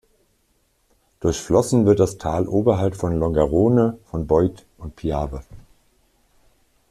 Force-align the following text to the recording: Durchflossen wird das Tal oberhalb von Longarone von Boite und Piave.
Durchflossen 1.19 1.85
wird 1.85 1.99
das 1.99 2.17
Tal 2.17 2.47
oberhalb 2.47 2.95
von 2.95 3.13
Longarone 3.19 3.99
von 4.05 4.25
Boite 4.25 4.63
und 4.79 4.95
Piave. 4.95 5.43